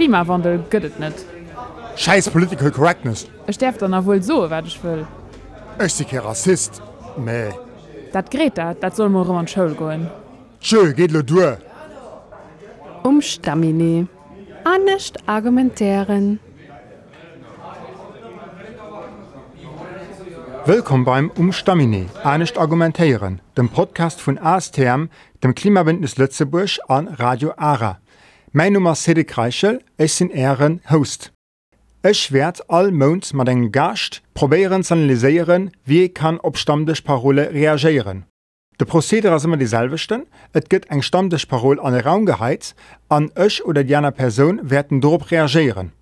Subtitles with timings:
[0.00, 1.18] Klimawandel gëtt net.
[2.00, 3.26] Scheiß Political Correctness.
[3.46, 5.06] Es sterft dann wohl so wat ich will.
[5.84, 6.80] Ich bin kein Rassist.
[7.18, 7.50] Nee.
[8.10, 10.08] Dat Greta, dat soll morgen an Schul goen.
[10.62, 11.58] Tschö, geht lo durch.
[13.02, 14.08] Umstamine.
[14.64, 16.40] Anecht argumentären.
[20.64, 25.08] Willkommen beim Umstamine, Anecht argumentéieren, dem Podcast von ASTM,
[25.42, 27.98] dem Klimabündnis Lützeburg an Radio ARA.
[28.52, 31.32] Mein Nummer Sede Kreichel ech sinn Ären Host.
[32.02, 38.24] Ech werd all Mount mat eng Gascht probéieren analyseieren, wie kann op stammdech Parole reagieren.
[38.80, 42.74] De Prozeder as immer dieselwechten, et gëtt eng stammdech Parol an den Raum geheiz,
[43.08, 45.92] an ëch oder jener Person werden dorop reagieren.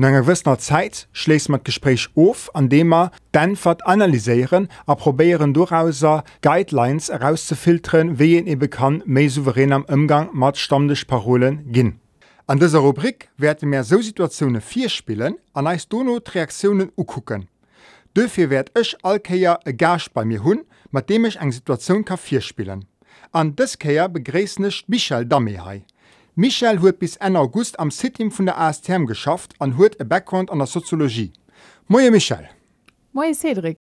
[0.00, 4.68] Nach einer gewissen Zeit schließt man das Gespräch auf, an dem wir dann wird analysieren
[4.86, 6.04] und probieren daraus
[6.40, 11.98] Guidelines herauszufiltern, wie man eben kann mehr souverän am Umgang mit Stammtischparolen gehen.
[12.46, 17.48] An dieser Rubrik werden wir so Situationen vierspielen und Dono die Reaktionen angucken.
[18.14, 20.60] Dafür werde ich allkeer einen Gast bei mir haben,
[20.92, 22.84] mit dem ich eine Situation kann vierspielen.
[23.32, 25.82] An this Keer begrüße ich Michel Damehai.
[26.40, 30.52] Michael huet bis en August am Sitim vun der ASTM geschafft an huet e Background
[30.52, 31.32] an der Soziologie.
[31.88, 32.48] Moie Michael.
[33.12, 33.76] Moie Cedric.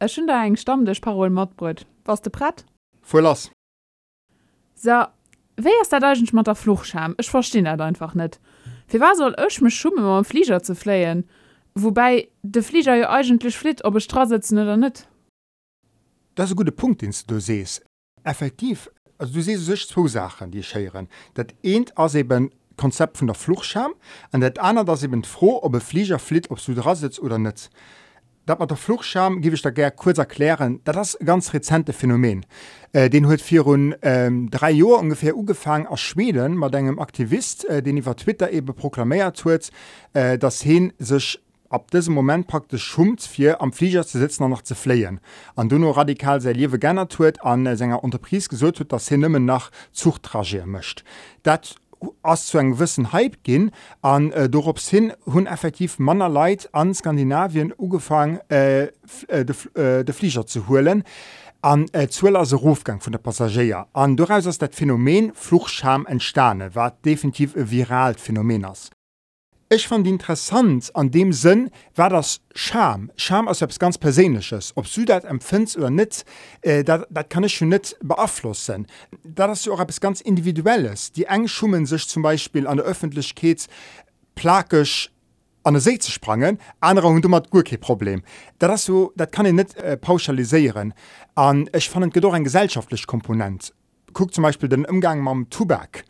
[0.00, 1.86] Ech hun da eng stammdech Parol Mordbrot.
[2.04, 2.64] Was de Pratt?
[3.00, 3.52] Vollass.
[4.74, 5.06] So,
[5.56, 7.14] Wéi ass der degent mat der Fluchscham?
[7.16, 8.40] Ech verstin er einfach net.
[8.88, 11.22] Fi war soll ëch me schumme am Flieger ze fléien?
[11.76, 15.06] Wobei de Flieger jo eigentlich flit ob estra sitzen oder net?
[16.34, 17.80] Das gute Punkt ins du sees.
[18.24, 23.26] Effektiv also du siehst sech zwei Sachen die scheieren dat eenent as eben Konzept von
[23.26, 23.92] der Fluchscham
[24.32, 27.38] an dat einer das eben froh ob e Flieger flit ob du dra sitzt oder
[27.38, 27.70] net
[28.46, 30.80] dat man der Fluchscham gebe ich da ger kurz erklären.
[30.84, 32.44] Da das ganz rezente Phänomen.
[32.92, 37.64] Äh, den huet vier run ähm, drei Jo ungefähr ugefangen aus Schweden mal engem Aktivist
[37.66, 39.70] äh, den iwwer Twitter eben proklamiert huet
[40.14, 41.38] äh, das hin sech
[41.70, 45.20] ab diesem Moment praktisch schummt fir am Flieger zu sitzen und noch zu fleien.
[45.56, 49.20] An Duno radikal se liewe gerne tut, an äh, Sänger Unterpries gesot huet, dass hin
[49.20, 51.04] nimmen nach Zucht tragieren möchte.
[51.42, 51.76] Das
[52.22, 53.70] ass zu eng gewissen Hype gin
[54.02, 58.84] an äh, dorops hin hunn effektiv Manner Leiit an Skandinavien ugefangen äh,
[59.28, 61.04] äh, de, äh, de Flieger zu holen
[61.62, 63.86] an äh, zueller se Rufgang vun der Passagier.
[63.92, 68.90] An doaus ass dat Phänomen Fluchscham entstane, war definitiv e viralt Phänomen ass.
[69.72, 73.12] Ich fand interessant an dem Sinn war das Scham.
[73.14, 74.72] Scham aus selbst ganz Persönliches.
[74.74, 76.24] Ob du das empfindest oder nicht,
[76.62, 78.88] äh, das, das kann ich schon nicht beeinflussen.
[79.22, 81.12] Da das ja auch etwas ganz Individuelles.
[81.12, 83.68] Die Engschummen sich zum Beispiel an der Öffentlichkeit
[84.34, 85.12] plakisch
[85.62, 88.22] an der See zu sprangen, andere hun dummer Gurke Problem.
[88.58, 90.94] Da das so, das kann ich nicht äh, pauschalisieren.
[91.36, 93.72] Und ich fand es ein gesellschaftlich Komponent.
[94.12, 96.04] Guck zum Beispiel den Umgang mit dem Tobak.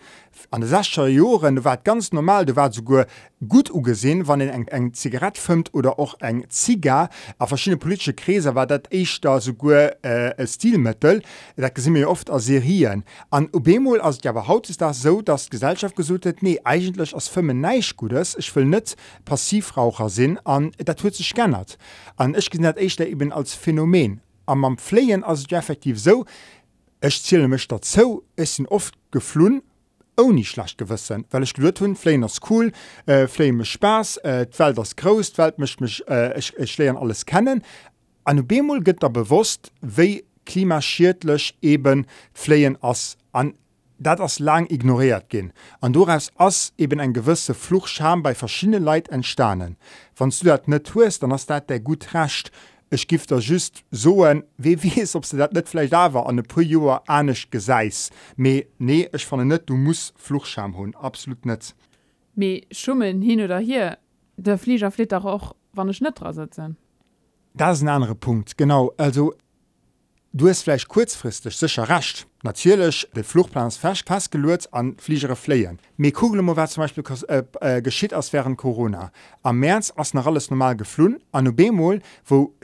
[0.50, 3.06] An den 60er Jahren da war es ganz normal, da war sogar
[3.46, 7.10] gut angesehen, wenn ein eng Zigarette filmt oder auch ein Zigar.
[7.38, 11.22] Auf verschiedene politische Kreise war das echt da sogar äh, ein Stilmittel.
[11.56, 13.04] Das sehen wir oft als Serien.
[13.30, 17.28] An Ubemol, also ja, aber heute ist das so, dass Gesellschaft hat, nee, eigentlich als
[17.28, 18.36] Firmen nicht Gutes.
[18.38, 20.38] Ich will nicht Passivraucher sein.
[20.44, 21.78] Und das hat sich geändert.
[22.16, 24.20] Und ich sehe das echt eben als Phänomen.
[24.78, 26.24] Pflegen ist es ja effektiv so,
[27.00, 29.62] Ech ziele mech dat zo es sinn oft geflohen
[30.16, 32.72] ou nie schlecht gewissen Well ich gelt hun Fleiners cool
[33.06, 37.24] äh, Flame spaß äh, Welt das groß Welt mischt mich äh, ich, ich leieren alles
[37.24, 37.62] kennen
[38.24, 43.54] an Bemol gëtt er bewusst wéi klimaschiertlech eben Fleien ass an
[44.00, 45.52] dat ass lang ignoriert gin.
[45.80, 49.76] An doaus ass eben en gewisse Fluchscham bei verschiedene Leiit entstanen.
[50.16, 52.50] Wann du dat net hues, dann ass dat der gut racht
[52.92, 56.42] Ech gift er just soen wie wiees ob se dat net vielleicht dawer an e
[56.42, 58.10] pu Joer anisch geseis.
[58.36, 61.74] Me nee ech fan net du musst Fluchscham hunn absolut net.
[62.34, 63.98] Me schummen hin oder hier
[64.36, 66.76] der Flieger flit auch wann Schnittra sitzen.
[67.54, 69.34] Das ist ein anderer Punkt genau also
[70.32, 75.36] du hast vielleicht kurzfristig sicher racht Natürlich, der Flugplan ist fest festgelegt an Fliegere.
[75.98, 79.12] Mir gucken wir, was zum Beispiel äh, äh, geschieht als während Corona.
[79.42, 81.18] Am März ist noch alles normal geflogen.
[81.32, 82.54] An einem Bemol, wo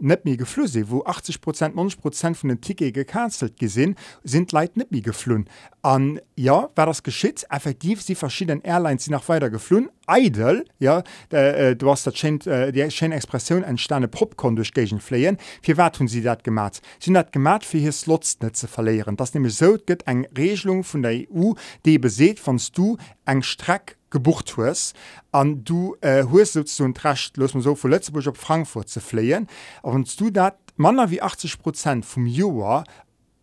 [0.00, 3.94] nicht mehr geflogen sind, wo 80%, 90% von den Tickets gecancelt gesehen,
[4.24, 5.48] sind die Leute nicht mehr geflogen.
[5.82, 9.90] Und ja, war das geschieht, effektiv sind verschiedene Airlines die noch weiter geflogen.
[10.08, 15.38] Idle, ja, äh, du hast das schön, äh, die Expression entstanden, Popcorn durch Gegend fliehen.
[15.62, 16.80] Für was haben sie das gemacht?
[16.98, 19.16] Sie das gemacht, für hier Slots nicht zu verlieren.
[19.20, 21.52] das nämlich so gibt eng Regelung von der EU
[21.84, 22.96] die beseht vonst du
[23.26, 24.94] eng Streck gebucht hues
[25.30, 29.46] an du hues äh, du recht los man so vu Lützeburg op Frankfurt ze fleien
[29.82, 32.84] aber du dat Manner wie 80 Prozent vom Joar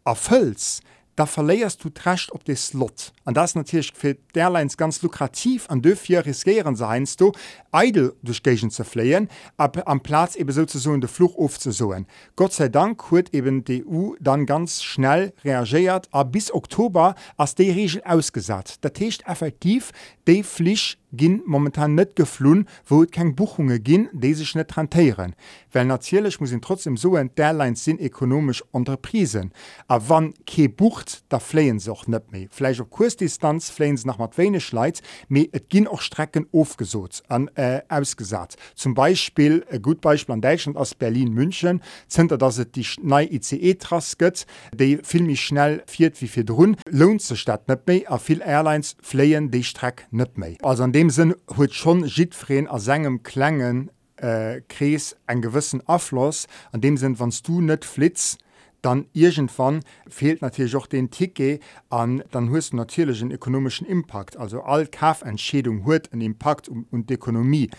[0.03, 0.81] erfüllst
[1.17, 3.11] da verleierst du tracht op de Slot.
[3.25, 7.31] An das natürlich fir Airlines ganz lukrativ an dofir riskieren seinst du
[7.71, 9.27] Eidel durch Gegen ze fleien,
[9.57, 12.05] ab am Platz eben so so de Fluch ofzusoen.
[12.35, 17.55] Gott sei Dank huet eben die EU dann ganz schnell reagiert a bis Oktober as
[17.55, 18.75] de Regel ausgesat.
[18.81, 19.91] Dat techt effektiv
[20.27, 25.35] de Flich ginn momentan net geflohen, wo et kein Buchunge ginn, de sech net rentieren.
[25.71, 29.51] Well nazielech muss trotzdem so en derlein sinn ekonomisch Unterprisen.
[29.87, 32.47] A wann ke bucht, da fleien soch net méi.
[32.51, 37.49] Fleich op Kursdistanz fleens nach mat wene schleit, méi et ginn och Strecken ofgesot an
[37.55, 38.55] äh, ausgesat.
[38.75, 43.25] Zum Beispiel e gut Beispiel an Deutschland aus Berlin München zenter dat et die nei
[43.25, 44.45] ICE trasket,
[44.75, 48.95] déi filmmi schnell firiert wie fir Drun, lohnt ze statt net méi a viel Airlines
[49.01, 50.57] fleien déi Streck net méi.
[50.61, 56.47] Also an dem sinn huet schon Jidfreen a engem klengen äh, krees en gewissen Affloss,
[56.71, 58.37] an dem sinn wannst du net flitz,
[58.81, 61.59] dann irgendwann fehlt natürlich auch den Tike
[61.89, 64.37] an dann höchst natürlichen ökonomischen Impact.
[64.37, 67.69] Also all Kafentschädung hört einen Impact um, und die Ökonomie,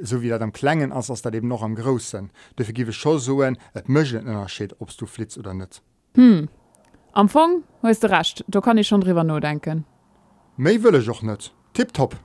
[0.00, 2.30] so wie das am Klängen als das da eben noch am Großen.
[2.56, 5.82] Dafür gebe ich schon so ein Unterschied, ob du flitzt oder nicht.
[6.14, 6.48] Hm.
[7.12, 9.84] Am Anfang hast du recht, Da kann ich schon drüber nur denken.
[10.56, 11.54] Mehr will ich auch nicht.
[11.72, 12.16] Tipp top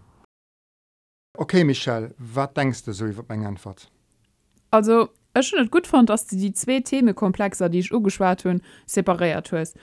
[1.38, 3.92] Okay Michelle, was denkst du so über meine Antwort?
[4.72, 8.62] Also ich schon net gut fand, dass du die zwei Themenkomplexer, die ich ugeschwart hun,
[8.88, 9.78] separiert hast.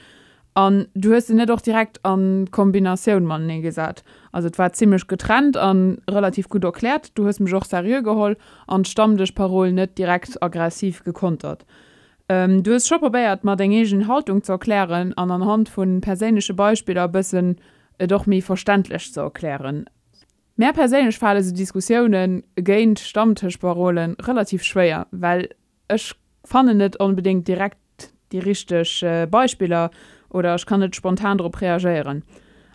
[0.55, 4.05] Und du hast nicht doch direkt an Kombination man gesagt.
[4.32, 7.17] Also es war ziemlich getrennt an relativ gut erklärt.
[7.17, 11.64] Du hast mich auch seriös geholt und stammtisch Parol nicht direkt aggressiv gekontert.
[12.28, 16.99] Ähm, du hast schon probiert, mal deine Haltung zu erklären, und anhand von persönlichen Beispielen
[16.99, 17.60] ein bisschen
[17.99, 19.87] doch mir verständlich zu erklären.
[20.56, 25.49] Mehr persönlich fallen so Diskussionen gegen Stammtischparolen relativ schwer, weil
[25.93, 26.14] ich
[26.44, 27.79] fand nicht unbedingt direkt
[28.31, 29.91] die richtigen äh, Beispiele
[30.29, 32.25] oder ich kann nicht spontan darauf reagieren.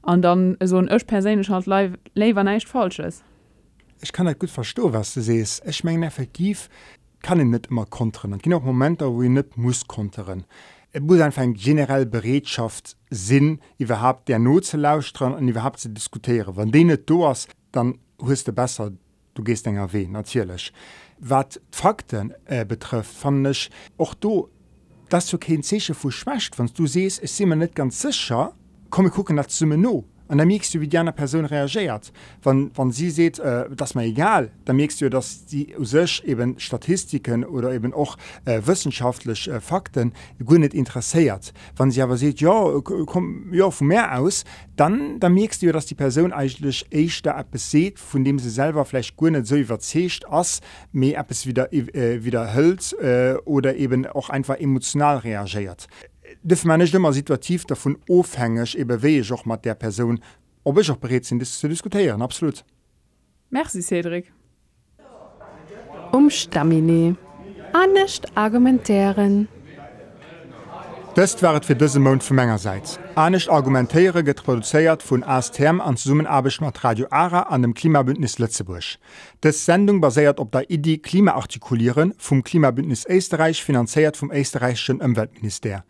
[0.02, 1.68] Und dann so ein ich persönlich halt
[2.16, 3.24] lieber nicht falsch ist.
[4.02, 5.64] Ich kann nicht gut verstehen, was du siehst.
[5.66, 6.70] Ich meine, effektiv
[7.22, 8.38] kann ich nicht immer kontern.
[8.38, 10.46] Gibt auch Momente, wo ich nicht muss kontern.
[10.92, 15.90] Et muss einfach eng generell Beredschaft sinn, iwwerhab der Not ze lausren an iwwerhab ze
[15.90, 16.56] diskutiere.
[16.56, 18.92] Wann dee do ass, dann huest de besser,
[19.36, 20.74] du gehst enger weh natierlech.
[21.20, 24.50] Wat Fakten äh, betrifft fannech och do
[25.10, 28.54] dat du kein Zeche vu schwächcht, wanns du sees es simmer net ganz sicher,
[28.90, 32.14] komme gucken dat summe no an der merkst du wie gerne Person reagiert.
[32.44, 36.60] Wann wann sie seht äh, das mal egal dann merkst du dass die sech eben
[36.60, 41.54] Statistiken oder eben auch äh, wissenschaftlich äh, Fakten gründet interessiert.
[41.76, 44.46] Wann sie aber seht ja komm ja von mehr aus
[44.76, 48.50] dann dann merkst du dass die Person eigentlich echt da App seht von dem sie
[48.50, 50.62] selber vielleicht gründet so überzecht ass
[50.92, 55.88] mehr App es wieder äh, wieder hölz äh, oder eben auch einfach emotional reagiert.
[56.44, 60.20] Dëf man nicht immer situativ davon wee ich auch mat der Person
[60.64, 62.64] ob ich auch berät sind das zu diskutieren absolut
[63.50, 64.32] Merci Cedric
[66.12, 67.16] Umstamine
[67.74, 69.48] Annecht argumentären.
[71.18, 72.98] Dëst wart fir dëse Mon vu Mengegerseits.
[73.20, 78.98] Anecht argumentéiere get produzéiert vun ASTM an Summenabeg mat Radio Ara an dem Klimabündnis Lützeburg.
[79.44, 85.84] Des Sendung baséiert op der Idee Klimaartikulieren vum Klimabündnis Eisterreich finanzéiert vum Eisterreichschen Umweltminister.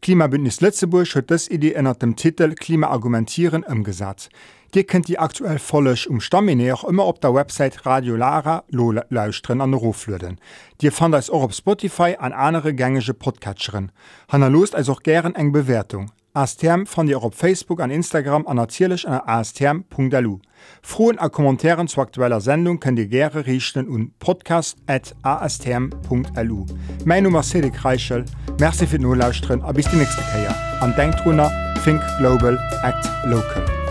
[0.00, 4.26] Klimabündnis Lützeburg huet dës Idee ënner dem Titel Klimaargumentieren ëmgesat.
[4.74, 8.90] Dir kennt die aktuell vollech um Stamine auch immer op der Website Radio Lara lo
[8.90, 10.40] lausren an Roflöden.
[10.80, 13.92] Dir fand als auch op Spotify an andere gängige Podcatcherin.
[14.28, 16.10] Hanna lost als auch gern eng Bewertung.
[16.34, 20.38] ASTM fand ihr op Facebook an Instagram an erzielich an astm.lu.
[20.80, 26.66] Frohen a Kommentaren zu aktueller Sendung könnt ihr gerne richten und podcast@astm.lu.
[27.04, 28.24] Mein Nummer Cedric Reichel,
[28.58, 30.54] Merci für nur lausren, a bis die nächste Käier.
[30.80, 31.50] An Denkrunner,
[31.84, 33.81] Think Global, Act Local.